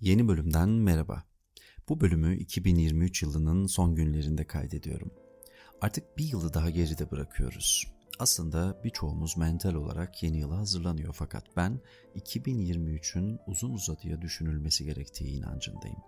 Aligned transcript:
Yeni 0.00 0.28
bölümden 0.28 0.68
merhaba. 0.68 1.24
Bu 1.88 2.00
bölümü 2.00 2.36
2023 2.36 3.22
yılının 3.22 3.66
son 3.66 3.94
günlerinde 3.94 4.44
kaydediyorum. 4.46 5.10
Artık 5.80 6.18
bir 6.18 6.24
yılı 6.24 6.54
daha 6.54 6.70
geride 6.70 7.10
bırakıyoruz. 7.10 7.86
Aslında 8.18 8.80
birçoğumuz 8.84 9.36
mental 9.36 9.74
olarak 9.74 10.22
yeni 10.22 10.38
yıla 10.38 10.58
hazırlanıyor 10.58 11.14
fakat 11.18 11.56
ben 11.56 11.80
2023'ün 12.16 13.38
uzun 13.46 13.74
uzadıya 13.74 14.22
düşünülmesi 14.22 14.84
gerektiği 14.84 15.28
inancındayım. 15.28 16.02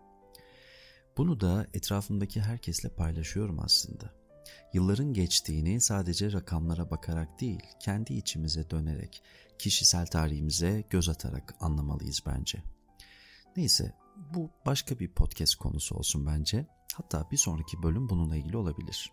Bunu 1.16 1.40
da 1.40 1.66
etrafımdaki 1.74 2.40
herkesle 2.40 2.88
paylaşıyorum 2.88 3.60
aslında. 3.60 4.14
Yılların 4.72 5.12
geçtiğini 5.12 5.80
sadece 5.80 6.32
rakamlara 6.32 6.90
bakarak 6.90 7.40
değil, 7.40 7.62
kendi 7.80 8.14
içimize 8.14 8.70
dönerek, 8.70 9.22
kişisel 9.58 10.06
tarihimize 10.06 10.84
göz 10.90 11.08
atarak 11.08 11.54
anlamalıyız 11.60 12.20
bence. 12.26 12.62
Neyse, 13.56 13.92
bu 14.34 14.50
başka 14.66 14.98
bir 14.98 15.08
podcast 15.08 15.54
konusu 15.54 15.94
olsun 15.94 16.26
bence. 16.26 16.66
Hatta 16.94 17.28
bir 17.30 17.36
sonraki 17.36 17.82
bölüm 17.82 18.08
bununla 18.08 18.36
ilgili 18.36 18.56
olabilir. 18.56 19.12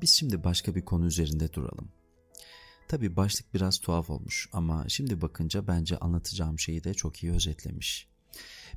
Biz 0.00 0.10
şimdi 0.10 0.44
başka 0.44 0.74
bir 0.74 0.84
konu 0.84 1.06
üzerinde 1.06 1.52
duralım. 1.52 1.92
Tabi 2.88 3.16
başlık 3.16 3.54
biraz 3.54 3.78
tuhaf 3.78 4.10
olmuş 4.10 4.48
ama 4.52 4.84
şimdi 4.88 5.20
bakınca 5.20 5.66
bence 5.66 5.98
anlatacağım 5.98 6.58
şeyi 6.58 6.84
de 6.84 6.94
çok 6.94 7.22
iyi 7.22 7.32
özetlemiş. 7.32 8.08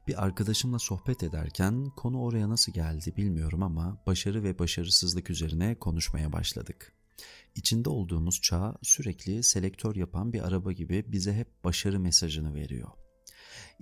Bir 0.08 0.24
arkadaşımla 0.24 0.80
sohbet 0.80 1.24
ederken 1.24 1.90
konu 1.90 2.22
oraya 2.22 2.50
nasıl 2.50 2.72
geldi 2.72 3.13
bilmiyorum 3.18 3.63
ama 3.63 3.98
başarı 4.08 4.44
ve 4.44 4.60
başarısızlık 4.60 5.30
üzerine 5.30 5.76
konuşmaya 5.76 6.34
başladık. 6.34 6.94
İçinde 7.55 7.90
olduğumuz 7.90 8.41
çağ 8.41 8.76
sürekli 8.82 9.44
selektör 9.44 9.96
yapan 9.96 10.34
bir 10.34 10.48
araba 10.48 10.72
gibi 10.72 11.05
bize 11.08 11.34
hep 11.34 11.63
başarı 11.63 12.00
mesajını 12.00 12.55
veriyor. 12.55 13.02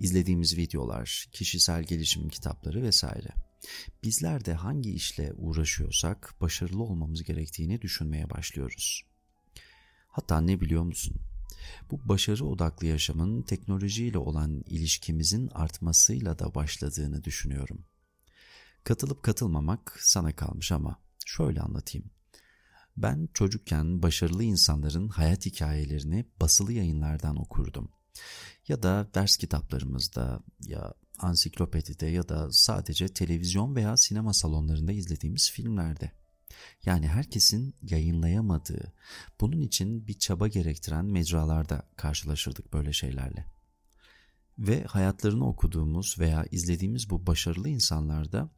İzlediğimiz 0.02 0.56
videolar, 0.56 1.26
kişisel 1.32 1.82
gelişim 1.82 2.28
kitapları 2.28 2.82
vesaire. 2.82 3.28
Bizler 4.04 4.44
de 4.44 4.54
hangi 4.54 4.92
işle 4.92 5.32
uğraşıyorsak 5.32 6.34
başarılı 6.40 6.82
olmamız 6.82 7.22
gerektiğini 7.22 7.82
düşünmeye 7.82 8.30
başlıyoruz. 8.30 9.02
Hatta 10.08 10.40
ne 10.40 10.60
biliyor 10.60 10.82
musun? 10.82 11.16
Bu 11.90 12.08
başarı 12.08 12.44
odaklı 12.44 12.86
yaşamın 12.86 13.42
teknolojiyle 13.42 14.18
olan 14.18 14.62
ilişkimizin 14.66 15.48
artmasıyla 15.48 16.38
da 16.38 16.54
başladığını 16.54 17.24
düşünüyorum. 17.24 17.84
Katılıp 18.84 19.22
katılmamak 19.22 19.96
sana 20.00 20.36
kalmış 20.36 20.72
ama 20.72 21.00
şöyle 21.26 21.60
anlatayım. 21.60 22.10
Ben 22.96 23.28
çocukken 23.34 24.02
başarılı 24.02 24.44
insanların 24.44 25.08
hayat 25.08 25.46
hikayelerini 25.46 26.24
basılı 26.40 26.72
yayınlardan 26.72 27.36
okurdum. 27.36 27.88
Ya 28.68 28.82
da 28.82 29.10
ders 29.14 29.36
kitaplarımızda 29.36 30.40
ya 30.66 30.94
ansiklopedide 31.18 32.06
ya 32.06 32.28
da 32.28 32.48
sadece 32.50 33.08
televizyon 33.08 33.76
veya 33.76 33.96
sinema 33.96 34.32
salonlarında 34.32 34.92
izlediğimiz 34.92 35.50
filmlerde. 35.50 36.12
Yani 36.84 37.08
herkesin 37.08 37.74
yayınlayamadığı, 37.82 38.92
bunun 39.40 39.60
için 39.60 40.06
bir 40.06 40.18
çaba 40.18 40.48
gerektiren 40.48 41.04
mecralarda 41.04 41.88
karşılaşırdık 41.96 42.72
böyle 42.72 42.92
şeylerle. 42.92 43.46
Ve 44.58 44.84
hayatlarını 44.84 45.48
okuduğumuz 45.48 46.16
veya 46.18 46.44
izlediğimiz 46.50 47.10
bu 47.10 47.26
başarılı 47.26 47.68
insanlarda 47.68 48.50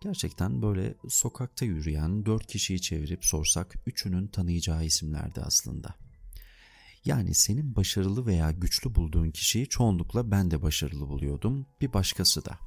gerçekten 0.00 0.62
böyle 0.62 0.94
sokakta 1.08 1.64
yürüyen 1.64 2.26
dört 2.26 2.46
kişiyi 2.46 2.80
çevirip 2.80 3.24
sorsak 3.24 3.74
üçünün 3.86 4.26
tanıyacağı 4.26 4.84
isimlerdi 4.84 5.40
aslında. 5.40 6.03
Yani 7.04 7.34
senin 7.34 7.76
başarılı 7.76 8.26
veya 8.26 8.50
güçlü 8.50 8.94
bulduğun 8.94 9.30
kişiyi 9.30 9.68
çoğunlukla 9.68 10.30
ben 10.30 10.50
de 10.50 10.62
başarılı 10.62 11.08
buluyordum, 11.08 11.66
bir 11.80 11.92
başkası 11.92 12.44
da. 12.44 12.58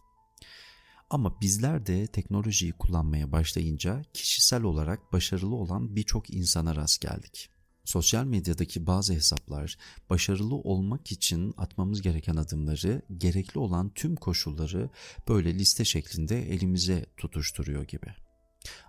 Ama 1.10 1.42
bizler 1.42 1.86
de 1.86 2.08
teknolojiyi 2.08 2.72
kullanmaya 2.72 3.32
başlayınca 3.32 4.02
kişisel 4.14 4.64
olarak 4.64 5.14
başarılı 5.14 5.56
olan 5.56 5.96
birçok 5.96 6.30
insana 6.30 6.76
rast 6.76 7.02
geldik. 7.02 7.50
Sosyal 7.86 8.26
medyadaki 8.26 8.88
bazı 8.88 9.14
hesaplar 9.14 9.78
başarılı 10.09 10.56
olmak 10.56 11.12
için 11.12 11.53
atmamız 11.58 12.02
gereken 12.02 12.36
adımları, 12.36 13.02
gerekli 13.18 13.59
olan 13.59 13.94
tüm 13.94 14.16
koşulları 14.16 14.90
böyle 15.28 15.53
liste 15.53 15.86
şeklinde 15.86 16.53
elimize 16.53 17.06
tutuşturuyor 17.18 17.84
gibi. 17.84 18.14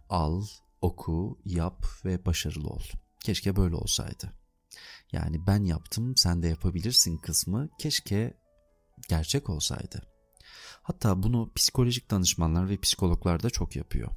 Al, 0.08 0.46
oku, 0.80 1.38
yap 1.44 1.86
ve 2.04 2.26
başarılı 2.26 2.68
ol. 2.68 2.82
Keşke 3.20 3.56
böyle 3.56 3.74
olsaydı. 3.74 4.32
Yani 5.12 5.46
ben 5.46 5.64
yaptım 5.64 6.16
sen 6.16 6.42
de 6.42 6.48
yapabilirsin 6.48 7.18
kısmı 7.18 7.68
keşke 7.78 8.34
gerçek 9.08 9.50
olsaydı. 9.50 10.02
Hatta 10.82 11.22
bunu 11.22 11.52
psikolojik 11.54 12.10
danışmanlar 12.10 12.68
ve 12.68 12.80
psikologlar 12.80 13.42
da 13.42 13.50
çok 13.50 13.76
yapıyor. 13.76 14.10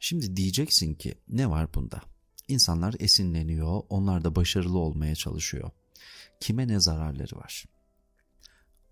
Şimdi 0.00 0.36
diyeceksin 0.36 0.94
ki 0.94 1.14
ne 1.28 1.50
var 1.50 1.74
bunda? 1.74 2.02
İnsanlar 2.48 2.94
esinleniyor, 2.98 3.82
onlar 3.88 4.24
da 4.24 4.36
başarılı 4.36 4.78
olmaya 4.78 5.14
çalışıyor. 5.14 5.70
Kime 6.40 6.68
ne 6.68 6.80
zararları 6.80 7.36
var? 7.36 7.64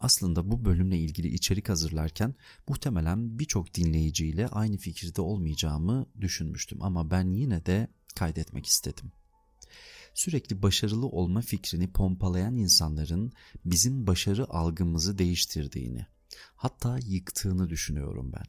Aslında 0.01 0.51
bu 0.51 0.65
bölümle 0.65 0.99
ilgili 0.99 1.29
içerik 1.29 1.69
hazırlarken 1.69 2.35
muhtemelen 2.69 3.39
birçok 3.39 3.75
dinleyiciyle 3.75 4.49
aynı 4.49 4.77
fikirde 4.77 5.21
olmayacağımı 5.21 6.07
düşünmüştüm 6.21 6.83
ama 6.83 7.11
ben 7.11 7.33
yine 7.33 7.67
de 7.67 7.89
kaydetmek 8.15 8.67
istedim 8.67 9.13
sürekli 10.19 10.63
başarılı 10.63 11.07
olma 11.07 11.41
fikrini 11.41 11.93
pompalayan 11.93 12.57
insanların 12.57 13.33
bizim 13.65 14.07
başarı 14.07 14.51
algımızı 14.51 15.19
değiştirdiğini, 15.19 16.07
hatta 16.57 16.99
yıktığını 16.99 17.71
düşünüyorum 17.71 18.33
ben. 18.33 18.45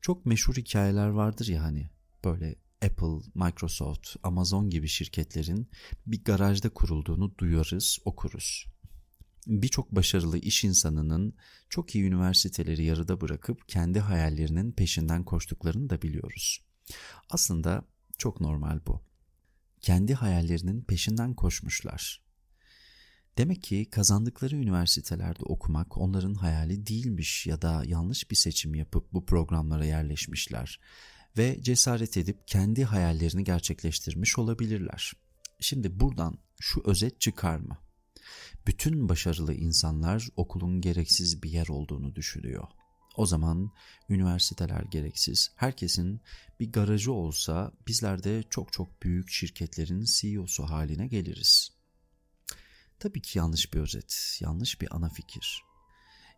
Çok 0.00 0.26
meşhur 0.26 0.56
hikayeler 0.56 1.08
vardır 1.08 1.46
ya 1.46 1.62
hani 1.62 1.90
böyle 2.24 2.56
Apple, 2.82 3.30
Microsoft, 3.34 4.16
Amazon 4.22 4.70
gibi 4.70 4.88
şirketlerin 4.88 5.68
bir 6.06 6.24
garajda 6.24 6.68
kurulduğunu 6.68 7.38
duyarız, 7.38 7.98
okuruz. 8.04 8.66
Birçok 9.46 9.92
başarılı 9.92 10.38
iş 10.38 10.64
insanının 10.64 11.34
çok 11.68 11.94
iyi 11.94 12.04
üniversiteleri 12.04 12.84
yarıda 12.84 13.20
bırakıp 13.20 13.68
kendi 13.68 14.00
hayallerinin 14.00 14.72
peşinden 14.72 15.24
koştuklarını 15.24 15.90
da 15.90 16.02
biliyoruz. 16.02 16.64
Aslında 17.30 17.84
çok 18.18 18.40
normal 18.40 18.80
bu 18.86 19.09
kendi 19.80 20.14
hayallerinin 20.14 20.82
peşinden 20.82 21.34
koşmuşlar. 21.34 22.22
Demek 23.38 23.62
ki 23.62 23.90
kazandıkları 23.90 24.56
üniversitelerde 24.56 25.42
okumak 25.42 25.98
onların 25.98 26.34
hayali 26.34 26.86
değilmiş 26.86 27.46
ya 27.46 27.62
da 27.62 27.82
yanlış 27.86 28.30
bir 28.30 28.36
seçim 28.36 28.74
yapıp 28.74 29.12
bu 29.12 29.26
programlara 29.26 29.84
yerleşmişler 29.84 30.80
ve 31.38 31.62
cesaret 31.62 32.16
edip 32.16 32.48
kendi 32.48 32.84
hayallerini 32.84 33.44
gerçekleştirmiş 33.44 34.38
olabilirler. 34.38 35.12
Şimdi 35.60 36.00
buradan 36.00 36.38
şu 36.60 36.82
özet 36.84 37.20
çıkar 37.20 37.58
mı? 37.58 37.78
Bütün 38.66 39.08
başarılı 39.08 39.54
insanlar 39.54 40.28
okulun 40.36 40.80
gereksiz 40.80 41.42
bir 41.42 41.50
yer 41.50 41.68
olduğunu 41.68 42.14
düşünüyor. 42.14 42.68
O 43.16 43.26
zaman 43.26 43.72
üniversiteler 44.08 44.82
gereksiz. 44.82 45.50
Herkesin 45.56 46.20
bir 46.60 46.72
garajı 46.72 47.12
olsa 47.12 47.72
bizler 47.86 48.24
de 48.24 48.44
çok 48.50 48.72
çok 48.72 49.02
büyük 49.02 49.30
şirketlerin 49.30 50.04
CEO'su 50.04 50.64
haline 50.64 51.06
geliriz. 51.06 51.72
Tabii 52.98 53.22
ki 53.22 53.38
yanlış 53.38 53.74
bir 53.74 53.80
özet, 53.80 54.38
yanlış 54.40 54.80
bir 54.80 54.96
ana 54.96 55.08
fikir. 55.08 55.62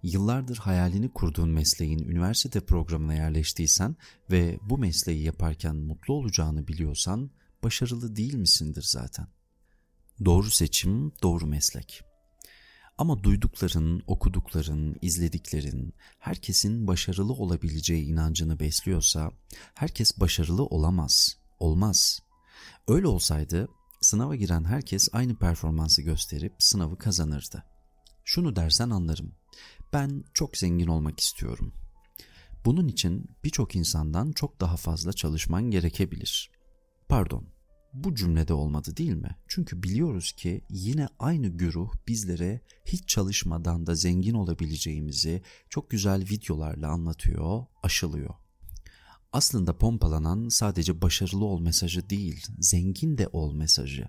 Yıllardır 0.03 0.57
hayalini 0.57 1.13
kurduğun 1.13 1.49
mesleğin 1.49 1.99
üniversite 1.99 2.61
programına 2.61 3.15
yerleştiysen 3.15 3.97
ve 4.31 4.59
bu 4.63 4.79
mesleği 4.79 5.23
yaparken 5.23 5.77
mutlu 5.77 6.15
olacağını 6.15 6.69
biliyorsan 6.69 7.31
başarılı 7.63 8.17
değil 8.17 8.35
misindir 8.35 8.83
zaten. 8.83 9.27
Doğru 10.25 10.51
seçim, 10.51 11.13
doğru 11.23 11.47
meslek. 11.47 12.12
Ama 12.99 13.23
duydukların, 13.23 14.03
okudukların, 14.07 14.97
izlediklerin 15.03 15.95
herkesin 16.19 16.87
başarılı 16.87 17.33
olabileceği 17.33 18.05
inancını 18.05 18.61
besliyorsa 18.61 19.31
herkes 19.75 20.21
başarılı 20.21 20.65
olamaz, 20.65 21.37
olmaz. 21.59 22.21
Öyle 22.89 23.07
olsaydı 23.07 23.69
sınava 24.01 24.37
giren 24.37 24.65
herkes 24.65 25.09
aynı 25.13 25.37
performansı 25.37 26.03
gösterip 26.03 26.53
sınavı 26.59 26.99
kazanırdı. 26.99 27.65
Şunu 28.25 28.57
dersen 28.57 28.91
anlarım. 28.91 29.35
Ben 29.93 30.25
çok 30.35 30.57
zengin 30.57 30.87
olmak 30.87 31.21
istiyorum. 31.21 31.73
Bunun 32.65 32.89
için 32.89 33.31
birçok 33.45 33.77
insandan 33.77 34.33
çok 34.33 34.61
daha 34.61 34.77
fazla 34.77 35.13
çalışman 35.13 35.63
gerekebilir. 35.71 36.51
Pardon, 37.09 37.47
bu 37.93 38.15
cümlede 38.15 38.55
olmadı 38.55 38.97
değil 38.97 39.15
mi? 39.15 39.37
Çünkü 39.49 39.83
biliyoruz 39.83 40.33
ki 40.33 40.65
yine 40.71 41.09
aynı 41.19 41.49
güruh 41.49 41.93
bizlere 42.09 42.61
hiç 42.85 43.09
çalışmadan 43.09 43.87
da 43.87 43.95
zengin 43.95 44.35
olabileceğimizi 44.35 45.43
çok 45.69 45.91
güzel 45.91 46.21
videolarla 46.21 46.89
anlatıyor, 46.89 47.67
aşılıyor. 47.83 48.35
Aslında 49.33 49.79
pompalanan 49.79 50.49
sadece 50.49 51.03
başarılı 51.03 51.45
ol 51.45 51.61
mesajı 51.61 52.11
değil, 52.11 52.47
zengin 52.59 53.19
de 53.19 53.29
ol 53.29 53.55
mesajı. 53.55 54.09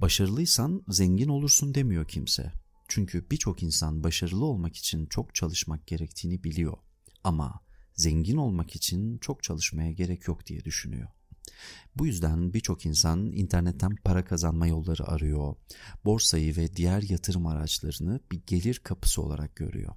Başarılıysan 0.00 0.82
zengin 0.88 1.28
olursun 1.28 1.74
demiyor 1.74 2.08
kimse. 2.08 2.52
Çünkü 2.88 3.30
birçok 3.30 3.62
insan 3.62 4.04
başarılı 4.04 4.44
olmak 4.44 4.76
için 4.76 5.06
çok 5.06 5.34
çalışmak 5.34 5.86
gerektiğini 5.86 6.44
biliyor. 6.44 6.76
Ama 7.24 7.60
zengin 7.94 8.36
olmak 8.36 8.76
için 8.76 9.18
çok 9.18 9.42
çalışmaya 9.42 9.92
gerek 9.92 10.28
yok 10.28 10.46
diye 10.46 10.64
düşünüyor. 10.64 11.08
Bu 11.96 12.06
yüzden 12.06 12.52
birçok 12.52 12.86
insan 12.86 13.32
internetten 13.32 13.96
para 14.04 14.24
kazanma 14.24 14.66
yolları 14.66 15.04
arıyor. 15.08 15.56
Borsayı 16.04 16.56
ve 16.56 16.76
diğer 16.76 17.02
yatırım 17.02 17.46
araçlarını 17.46 18.20
bir 18.32 18.40
gelir 18.46 18.80
kapısı 18.84 19.22
olarak 19.22 19.56
görüyor. 19.56 19.94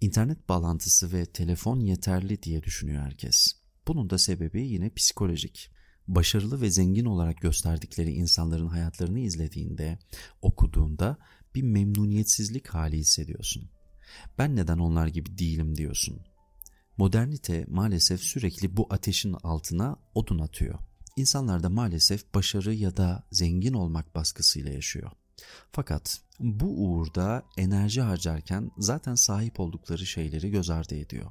İnternet 0.00 0.48
bağlantısı 0.48 1.12
ve 1.12 1.26
telefon 1.26 1.80
yeterli 1.80 2.42
diye 2.42 2.62
düşünüyor 2.62 3.02
herkes. 3.02 3.52
Bunun 3.88 4.10
da 4.10 4.18
sebebi 4.18 4.66
yine 4.66 4.90
psikolojik. 4.90 5.70
Başarılı 6.08 6.60
ve 6.60 6.70
zengin 6.70 7.04
olarak 7.04 7.40
gösterdikleri 7.40 8.12
insanların 8.12 8.68
hayatlarını 8.68 9.20
izlediğinde, 9.20 9.98
okuduğunda 10.42 11.18
bir 11.54 11.62
memnuniyetsizlik 11.62 12.68
hali 12.68 12.98
hissediyorsun. 12.98 13.70
Ben 14.38 14.56
neden 14.56 14.78
onlar 14.78 15.06
gibi 15.06 15.38
değilim 15.38 15.76
diyorsun. 15.76 16.20
Modernite 16.96 17.64
maalesef 17.68 18.20
sürekli 18.20 18.76
bu 18.76 18.86
ateşin 18.90 19.36
altına 19.42 19.96
odun 20.14 20.38
atıyor. 20.38 20.78
İnsanlar 21.16 21.62
da 21.62 21.68
maalesef 21.68 22.34
başarı 22.34 22.74
ya 22.74 22.96
da 22.96 23.26
zengin 23.30 23.74
olmak 23.74 24.14
baskısıyla 24.14 24.72
yaşıyor. 24.72 25.10
Fakat 25.72 26.20
bu 26.40 26.66
uğurda 26.66 27.42
enerji 27.56 28.00
harcarken 28.00 28.70
zaten 28.78 29.14
sahip 29.14 29.60
oldukları 29.60 30.06
şeyleri 30.06 30.50
göz 30.50 30.70
ardı 30.70 30.94
ediyor. 30.94 31.30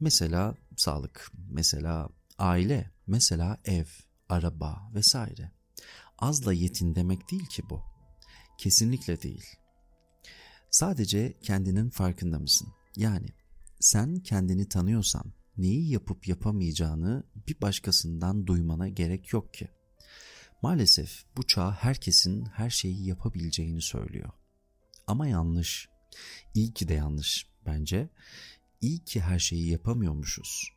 Mesela 0.00 0.54
sağlık, 0.76 1.30
mesela 1.50 2.08
aile, 2.38 2.90
mesela 3.06 3.58
ev, 3.64 3.86
araba 4.28 4.90
vesaire. 4.94 5.52
Azla 6.18 6.52
yetin 6.52 6.94
demek 6.94 7.30
değil 7.30 7.46
ki 7.46 7.62
bu. 7.70 7.82
Kesinlikle 8.58 9.22
değil. 9.22 9.46
Sadece 10.70 11.38
kendinin 11.42 11.90
farkında 11.90 12.38
mısın? 12.38 12.68
Yani 12.96 13.28
sen 13.82 14.16
kendini 14.16 14.68
tanıyorsan 14.68 15.32
neyi 15.56 15.90
yapıp 15.90 16.28
yapamayacağını 16.28 17.24
bir 17.48 17.60
başkasından 17.60 18.46
duymana 18.46 18.88
gerek 18.88 19.32
yok 19.32 19.54
ki. 19.54 19.68
Maalesef 20.62 21.24
bu 21.36 21.46
çağ 21.46 21.72
herkesin 21.72 22.44
her 22.44 22.70
şeyi 22.70 23.06
yapabileceğini 23.06 23.82
söylüyor. 23.82 24.30
Ama 25.06 25.28
yanlış. 25.28 25.88
İyi 26.54 26.74
ki 26.74 26.88
de 26.88 26.94
yanlış 26.94 27.46
bence. 27.66 28.08
İyi 28.80 29.04
ki 29.04 29.20
her 29.20 29.38
şeyi 29.38 29.68
yapamıyormuşuz. 29.70 30.68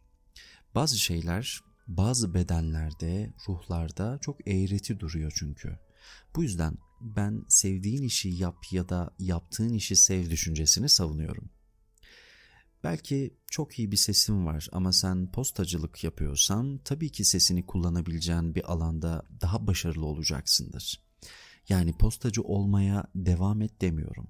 Bazı 0.76 0.98
şeyler 0.98 1.62
bazı 1.88 2.34
bedenlerde, 2.34 3.34
ruhlarda 3.48 4.18
çok 4.22 4.48
eğreti 4.48 5.00
duruyor 5.00 5.34
çünkü. 5.36 5.80
Bu 6.36 6.44
yüzden 6.44 6.78
ben 7.02 7.46
sevdiğin 7.50 8.04
işi 8.04 8.30
yap 8.30 8.66
ya 8.72 8.90
da 8.90 9.16
yaptığın 9.20 9.74
işi 9.74 9.96
sev 9.96 10.30
düşüncesini 10.30 10.90
savunuyorum. 10.90 11.50
Belki 12.86 13.34
çok 13.52 13.80
iyi 13.80 13.92
bir 13.92 13.98
sesin 13.98 14.46
var 14.46 14.70
ama 14.72 14.94
sen 14.94 15.32
postacılık 15.32 16.04
yapıyorsan 16.04 16.80
tabii 16.86 17.12
ki 17.12 17.26
sesini 17.26 17.66
kullanabileceğin 17.66 18.56
bir 18.56 18.72
alanda 18.72 19.26
daha 19.42 19.68
başarılı 19.68 20.06
olacaksındır. 20.06 21.02
Yani 21.70 21.98
postacı 21.98 22.42
olmaya 22.42 23.08
devam 23.16 23.62
et 23.62 23.82
demiyorum. 23.82 24.28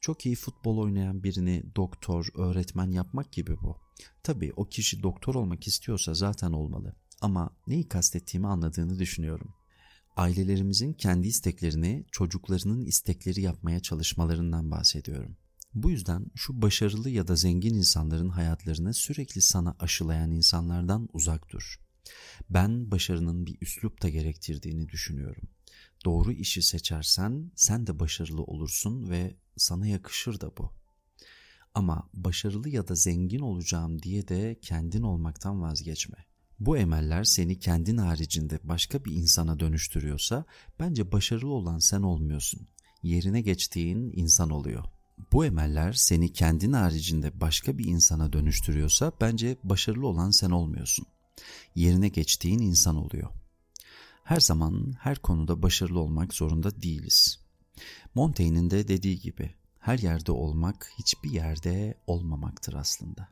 Çok 0.00 0.26
iyi 0.26 0.34
futbol 0.34 0.78
oynayan 0.78 1.22
birini 1.22 1.64
doktor, 1.76 2.26
öğretmen 2.34 2.90
yapmak 2.90 3.32
gibi 3.32 3.56
bu. 3.62 3.76
Tabii 4.22 4.52
o 4.56 4.64
kişi 4.64 5.02
doktor 5.02 5.34
olmak 5.34 5.66
istiyorsa 5.66 6.14
zaten 6.14 6.52
olmalı. 6.52 6.96
Ama 7.20 7.50
neyi 7.66 7.88
kastettiğimi 7.88 8.46
anladığını 8.46 8.98
düşünüyorum. 8.98 9.54
Ailelerimizin 10.16 10.92
kendi 10.92 11.28
isteklerini 11.28 12.04
çocuklarının 12.12 12.84
istekleri 12.84 13.40
yapmaya 13.40 13.80
çalışmalarından 13.80 14.70
bahsediyorum. 14.70 15.36
Bu 15.74 15.90
yüzden 15.90 16.26
şu 16.34 16.62
başarılı 16.62 17.10
ya 17.10 17.28
da 17.28 17.36
zengin 17.36 17.74
insanların 17.74 18.28
hayatlarını 18.28 18.94
sürekli 18.94 19.40
sana 19.42 19.76
aşılayan 19.80 20.30
insanlardan 20.30 21.08
uzak 21.12 21.52
dur. 21.52 21.80
Ben 22.50 22.90
başarının 22.90 23.46
bir 23.46 23.58
üslup 23.60 24.02
da 24.02 24.08
gerektirdiğini 24.08 24.88
düşünüyorum. 24.88 25.48
Doğru 26.04 26.32
işi 26.32 26.62
seçersen 26.62 27.50
sen 27.56 27.86
de 27.86 27.98
başarılı 27.98 28.42
olursun 28.42 29.10
ve 29.10 29.36
sana 29.56 29.86
yakışır 29.86 30.40
da 30.40 30.56
bu. 30.56 30.70
Ama 31.74 32.08
başarılı 32.14 32.68
ya 32.68 32.88
da 32.88 32.94
zengin 32.94 33.40
olacağım 33.40 34.02
diye 34.02 34.28
de 34.28 34.58
kendin 34.62 35.02
olmaktan 35.02 35.62
vazgeçme. 35.62 36.18
Bu 36.60 36.76
emeller 36.76 37.24
seni 37.24 37.58
kendin 37.58 37.96
haricinde 37.96 38.58
başka 38.62 39.04
bir 39.04 39.12
insana 39.12 39.60
dönüştürüyorsa 39.60 40.44
bence 40.80 41.12
başarılı 41.12 41.52
olan 41.52 41.78
sen 41.78 42.02
olmuyorsun. 42.02 42.68
Yerine 43.02 43.40
geçtiğin 43.40 44.12
insan 44.16 44.50
oluyor. 44.50 44.84
Bu 45.32 45.44
emeller 45.44 45.92
seni 45.92 46.32
kendin 46.32 46.72
haricinde 46.72 47.40
başka 47.40 47.78
bir 47.78 47.84
insana 47.84 48.32
dönüştürüyorsa 48.32 49.12
bence 49.20 49.56
başarılı 49.64 50.06
olan 50.06 50.30
sen 50.30 50.50
olmuyorsun. 50.50 51.06
Yerine 51.74 52.08
geçtiğin 52.08 52.58
insan 52.58 52.96
oluyor. 52.96 53.30
Her 54.24 54.40
zaman 54.40 54.94
her 55.00 55.18
konuda 55.18 55.62
başarılı 55.62 56.00
olmak 56.00 56.34
zorunda 56.34 56.82
değiliz. 56.82 57.40
Montaigne'in 58.14 58.70
de 58.70 58.88
dediği 58.88 59.20
gibi 59.20 59.54
her 59.78 59.98
yerde 59.98 60.32
olmak 60.32 60.90
hiçbir 60.98 61.30
yerde 61.30 61.94
olmamaktır 62.06 62.74
aslında. 62.74 63.28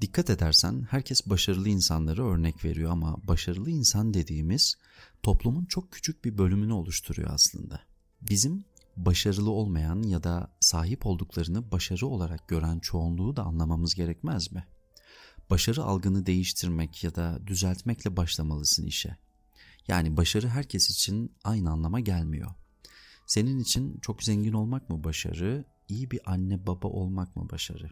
Dikkat 0.00 0.30
edersen 0.30 0.86
herkes 0.90 1.26
başarılı 1.26 1.68
insanları 1.68 2.26
örnek 2.26 2.64
veriyor 2.64 2.90
ama 2.90 3.16
başarılı 3.28 3.70
insan 3.70 4.14
dediğimiz 4.14 4.76
toplumun 5.22 5.64
çok 5.64 5.92
küçük 5.92 6.24
bir 6.24 6.38
bölümünü 6.38 6.72
oluşturuyor 6.72 7.30
aslında. 7.32 7.80
Bizim 8.30 8.64
başarılı 8.96 9.50
olmayan 9.50 10.02
ya 10.02 10.22
da 10.22 10.56
sahip 10.60 11.06
olduklarını 11.06 11.72
başarı 11.72 12.06
olarak 12.06 12.48
gören 12.48 12.78
çoğunluğu 12.78 13.36
da 13.36 13.42
anlamamız 13.42 13.94
gerekmez 13.94 14.52
mi? 14.52 14.66
Başarı 15.50 15.84
algını 15.84 16.26
değiştirmek 16.26 17.04
ya 17.04 17.14
da 17.14 17.46
düzeltmekle 17.46 18.16
başlamalısın 18.16 18.86
işe. 18.86 19.16
Yani 19.88 20.16
başarı 20.16 20.48
herkes 20.48 20.90
için 20.90 21.36
aynı 21.44 21.70
anlama 21.70 22.00
gelmiyor. 22.00 22.50
Senin 23.26 23.58
için 23.58 23.98
çok 24.02 24.22
zengin 24.22 24.52
olmak 24.52 24.90
mı 24.90 25.04
başarı, 25.04 25.64
iyi 25.88 26.10
bir 26.10 26.20
anne 26.26 26.66
baba 26.66 26.88
olmak 26.88 27.36
mı 27.36 27.50
başarı? 27.50 27.90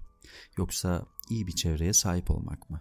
Yoksa 0.58 1.06
iyi 1.30 1.46
bir 1.46 1.52
çevreye 1.52 1.92
sahip 1.92 2.30
olmak 2.30 2.70
mı? 2.70 2.80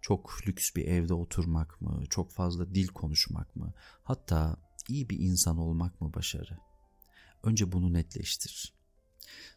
Çok 0.00 0.46
lüks 0.46 0.70
bir 0.76 0.84
evde 0.84 1.14
oturmak 1.14 1.80
mı? 1.80 2.02
Çok 2.10 2.32
fazla 2.32 2.74
dil 2.74 2.88
konuşmak 2.88 3.56
mı? 3.56 3.72
Hatta 4.02 4.56
iyi 4.88 5.10
bir 5.10 5.18
insan 5.18 5.58
olmak 5.58 6.00
mı 6.00 6.14
başarı? 6.14 6.58
Önce 7.44 7.72
bunu 7.72 7.92
netleştir. 7.92 8.74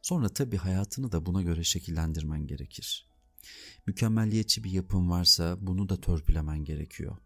Sonra 0.01 0.29
tabii 0.29 0.57
hayatını 0.57 1.11
da 1.11 1.25
buna 1.25 1.41
göre 1.41 1.63
şekillendirmen 1.63 2.47
gerekir. 2.47 3.07
Mükemmelliyetçi 3.85 4.63
bir 4.63 4.71
yapın 4.71 5.09
varsa 5.09 5.57
bunu 5.67 5.89
da 5.89 6.01
törpülemen 6.01 6.63
gerekiyor. 6.63 7.17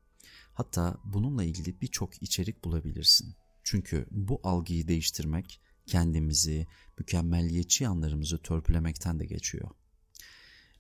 Hatta 0.54 0.98
bununla 1.04 1.44
ilgili 1.44 1.82
birçok 1.82 2.24
içerik 2.24 2.64
bulabilirsin. 2.64 3.36
Çünkü 3.64 4.08
bu 4.12 4.40
algıyı 4.44 4.88
değiştirmek 4.88 5.62
kendimizi, 5.86 6.68
mükemmelliyetçi 6.98 7.84
yanlarımızı 7.84 8.38
törpülemekten 8.38 9.20
de 9.20 9.26
geçiyor. 9.26 9.70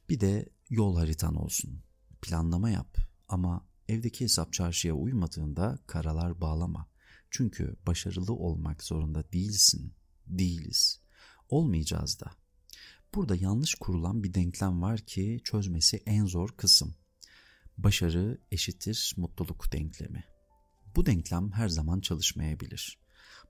Bir 0.09 0.19
de 0.19 0.49
yol 0.69 0.97
haritan 0.97 1.35
olsun. 1.35 1.83
Planlama 2.21 2.69
yap 2.69 2.97
ama 3.27 3.67
evdeki 3.87 4.23
hesap 4.23 4.53
çarşıya 4.53 4.93
uymadığında 4.93 5.79
karalar 5.87 6.41
bağlama. 6.41 6.90
Çünkü 7.31 7.75
başarılı 7.87 8.33
olmak 8.33 8.83
zorunda 8.83 9.31
değilsin. 9.31 9.93
Değiliz. 10.27 11.01
Olmayacağız 11.49 12.19
da. 12.19 12.31
Burada 13.15 13.35
yanlış 13.35 13.75
kurulan 13.75 14.23
bir 14.23 14.33
denklem 14.33 14.81
var 14.81 14.99
ki 14.99 15.41
çözmesi 15.43 16.03
en 16.05 16.25
zor 16.25 16.49
kısım. 16.49 16.95
Başarı 17.77 18.41
eşittir 18.51 19.13
mutluluk 19.17 19.71
denklemi. 19.73 20.23
Bu 20.95 21.05
denklem 21.05 21.51
her 21.51 21.69
zaman 21.69 21.99
çalışmayabilir. 21.99 22.99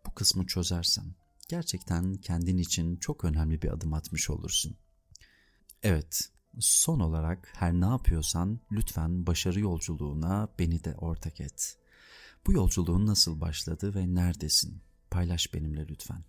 Bu 0.06 0.14
kısmı 0.14 0.48
çözersen 0.48 1.16
gerçekten 1.50 2.14
kendin 2.14 2.58
için 2.58 2.96
çok 2.96 3.26
önemli 3.26 3.62
bir 3.62 3.70
adım 3.70 3.94
atmış 3.94 4.30
olursun. 4.30 4.78
Evet, 5.84 6.32
son 6.60 7.00
olarak 7.00 7.50
her 7.56 7.74
ne 7.74 7.86
yapıyorsan 7.86 8.60
lütfen 8.72 9.28
başarı 9.28 9.60
yolculuğuna 9.60 10.50
beni 10.60 10.84
de 10.84 10.96
ortak 10.96 11.42
et. 11.42 11.81
Bu 12.48 12.52
yolculuğun 12.52 13.06
nasıl 13.06 13.42
başladı 13.42 13.96
ve 13.96 14.16
neredesin? 14.16 14.82
Paylaş 15.12 15.54
benimle 15.54 15.88
lütfen. 15.88 16.24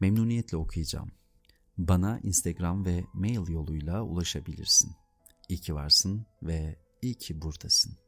Memnuniyetle 0.00 0.56
okuyacağım. 0.56 1.12
Bana 1.78 2.20
Instagram 2.22 2.84
ve 2.84 3.04
mail 3.12 3.48
yoluyla 3.48 4.02
ulaşabilirsin. 4.02 4.92
İyi 5.48 5.60
ki 5.60 5.74
varsın 5.74 6.26
ve 6.42 6.76
iyi 7.02 7.14
ki 7.14 7.42
buradasın. 7.42 8.01